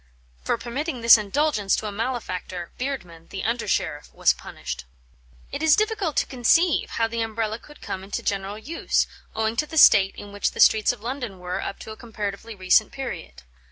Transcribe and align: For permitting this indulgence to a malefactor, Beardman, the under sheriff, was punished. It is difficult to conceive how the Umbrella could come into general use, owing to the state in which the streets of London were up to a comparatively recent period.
For 0.43 0.57
permitting 0.57 1.01
this 1.01 1.15
indulgence 1.15 1.75
to 1.75 1.85
a 1.85 1.91
malefactor, 1.91 2.71
Beardman, 2.79 3.27
the 3.29 3.43
under 3.43 3.67
sheriff, 3.67 4.11
was 4.15 4.33
punished. 4.33 4.85
It 5.51 5.61
is 5.61 5.75
difficult 5.75 6.15
to 6.17 6.25
conceive 6.25 6.89
how 6.97 7.07
the 7.07 7.21
Umbrella 7.21 7.59
could 7.59 7.81
come 7.83 8.03
into 8.03 8.23
general 8.23 8.57
use, 8.57 9.05
owing 9.35 9.55
to 9.57 9.67
the 9.67 9.77
state 9.77 10.15
in 10.15 10.31
which 10.31 10.53
the 10.53 10.59
streets 10.59 10.91
of 10.91 11.01
London 11.01 11.37
were 11.37 11.61
up 11.61 11.77
to 11.81 11.91
a 11.91 11.95
comparatively 11.97 12.55
recent 12.55 12.91
period. 12.91 13.43